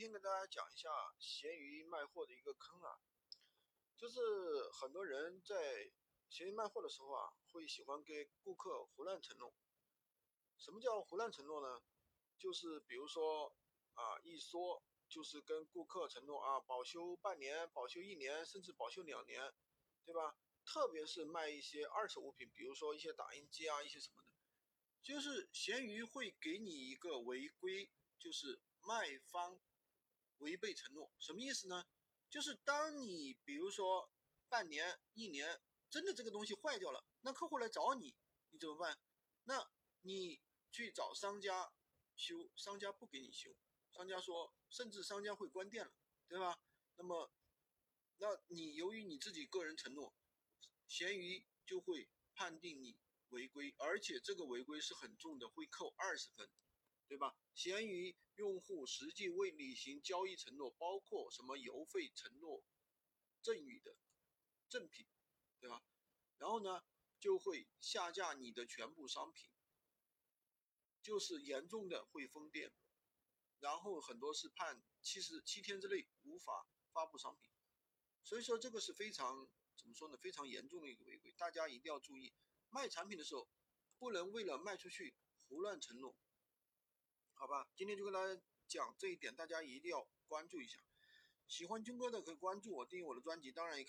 [0.00, 2.96] 今天跟大家讲一下闲鱼卖货的一个坑啊，
[3.98, 4.18] 就是
[4.72, 5.92] 很多人在
[6.30, 9.52] 闲鱼卖货的时候啊，会喜欢给顾客胡乱承诺。
[10.56, 11.82] 什么叫胡乱承诺呢？
[12.38, 13.54] 就是比如说
[13.92, 19.52] 啊，一说就是跟顾客承诺啊，保修半年、保修一年，甚至保修两年，
[20.06, 20.34] 对吧？
[20.64, 24.28] 特别是卖一些二手物品，比如说一些打印机啊，一些什么的，
[25.02, 29.60] 就是闲鱼会给你一个违规，就是卖方
[30.40, 31.86] 违背承诺，什么意思呢？
[32.28, 34.10] 就是当你比如说
[34.48, 38.14] 半年、一年，真的这个东西坏掉了，那客户来找你，
[38.50, 38.98] 你怎么办？
[39.44, 39.70] 那
[40.02, 40.40] 你
[40.70, 41.72] 去找商家
[42.14, 43.56] 修，商家不给你修，
[43.92, 45.92] 商家说，甚至商家会关店了，
[46.28, 46.60] 对吧？
[46.96, 47.32] 那么，
[48.18, 50.14] 那你由于你自己个人承诺，
[50.86, 52.96] 闲鱼就会判定你
[53.30, 56.48] 违规，而且这个违规是很重的，会扣二十分，
[57.10, 57.34] 对吧？
[57.56, 62.62] 闲鱼用户实际未履行交易承诺，包括什么邮费承诺、
[63.42, 63.96] 赠与的
[64.68, 65.08] 赠品，
[65.58, 65.82] 对吧？
[66.38, 66.84] 然后呢，
[67.18, 69.50] 就会下架你的全部商品，
[71.02, 72.72] 就是严重的会封店，
[73.58, 77.50] 然后很多是判七十七天之内无法发布商品，
[78.22, 80.16] 所以说这个是非常怎么说呢？
[80.16, 82.32] 非常严重的一个违规，大家一定要注意，
[82.68, 83.50] 卖产品的时候
[83.98, 85.16] 不能为了卖出去
[85.48, 86.16] 胡乱承诺。
[87.40, 88.38] 好吧，今天就跟大家
[88.68, 90.78] 讲这一点，大家一定要关注一下。
[91.48, 93.78] 喜欢军哥的可以关注我，订阅我的专辑，当然也可以。